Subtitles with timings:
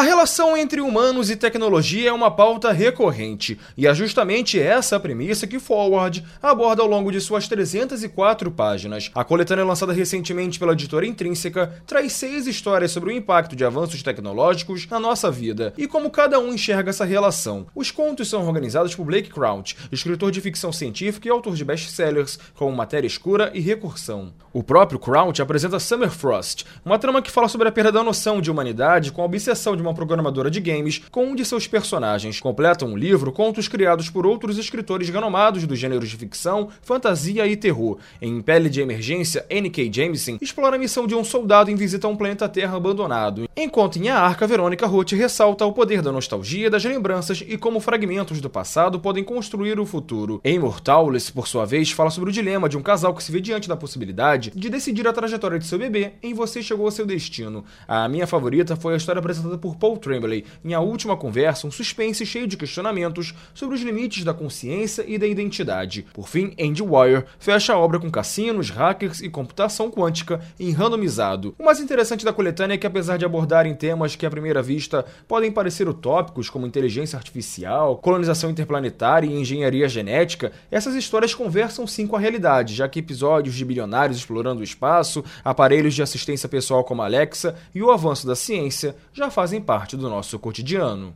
[0.00, 5.46] A relação entre humanos e tecnologia é uma pauta recorrente, e é justamente essa premissa
[5.46, 9.10] que Forward aborda ao longo de suas 304 páginas.
[9.14, 14.02] A coletânea lançada recentemente pela editora Intrínseca traz seis histórias sobre o impacto de avanços
[14.02, 17.66] tecnológicos na nossa vida e como cada um enxerga essa relação.
[17.74, 22.38] Os contos são organizados por Blake Crouch, escritor de ficção científica e autor de best-sellers
[22.54, 24.32] como Matéria Escura e Recursão.
[24.50, 28.40] O próprio Crouch apresenta Summer Frost, uma trama que fala sobre a perda da noção
[28.40, 31.66] de humanidade com a obsessão de uma uma programadora de games com um de seus
[31.66, 32.40] personagens.
[32.40, 37.56] Completa um livro contos criados por outros escritores renomados dos gêneros de ficção, fantasia e
[37.56, 37.98] terror.
[38.22, 39.90] Em Pele de Emergência, N.K.
[39.92, 43.96] Jameson explora a missão de um soldado em visita a um planeta Terra abandonado, enquanto
[43.96, 48.40] em A Arca, Verônica Roth ressalta o poder da nostalgia, das lembranças e como fragmentos
[48.40, 50.40] do passado podem construir o futuro.
[50.44, 53.40] Em Mortales, por sua vez, fala sobre o dilema de um casal que se vê
[53.40, 57.06] diante da possibilidade de decidir a trajetória de seu bebê em Você Chegou ao Seu
[57.06, 57.64] Destino.
[57.88, 61.70] A minha favorita foi a história apresentada por Paul Tremblay em A Última Conversa, um
[61.70, 66.06] suspense cheio de questionamentos sobre os limites da consciência e da identidade.
[66.12, 71.54] Por fim, Andy Wire fecha a obra com cassinos, hackers e computação quântica em randomizado.
[71.58, 75.04] O mais interessante da coletânea é que, apesar de abordarem temas que à primeira vista
[75.26, 82.06] podem parecer utópicos, como inteligência artificial, colonização interplanetária e engenharia genética, essas histórias conversam sim
[82.06, 86.84] com a realidade, já que episódios de bilionários explorando o espaço, aparelhos de assistência pessoal
[86.84, 91.14] como Alexa e o avanço da ciência já fazem parte do nosso cotidiano.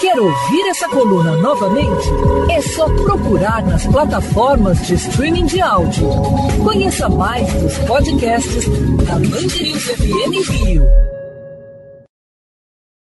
[0.00, 2.08] Quer ouvir essa coluna novamente?
[2.50, 6.08] É só procurar nas plataformas de streaming de áudio.
[6.64, 8.66] Conheça mais dos podcasts
[9.06, 10.84] da Band FM Rio.